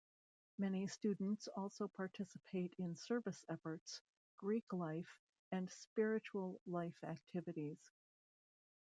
Many 0.57 0.87
students 0.87 1.47
also 1.55 1.87
participate 1.87 2.73
in 2.79 2.95
service 2.95 3.45
efforts, 3.51 4.01
Greek 4.37 4.73
life, 4.73 5.19
and 5.51 5.69
spiritual 5.69 6.59
life 6.65 6.97
activities. 7.03 7.77